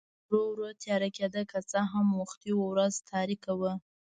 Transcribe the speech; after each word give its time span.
ورو 0.25 0.41
ورو 0.51 0.69
تیاره 0.81 1.09
کېده، 1.17 1.41
که 1.51 1.59
څه 1.71 1.79
هم 1.91 2.07
وختي 2.21 2.51
و، 2.55 2.59
ورځ 2.71 2.93
تاریکه 3.11 3.51
وه. 3.59 3.73